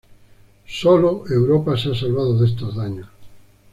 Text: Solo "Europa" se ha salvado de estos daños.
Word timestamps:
Solo 0.65 1.25
"Europa" 1.29 1.77
se 1.77 1.91
ha 1.91 1.93
salvado 1.93 2.39
de 2.39 2.47
estos 2.47 2.75
daños. 2.75 3.07